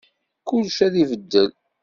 Kullec 0.47 0.77
ad 0.85 0.93
ibeddel. 1.03 1.51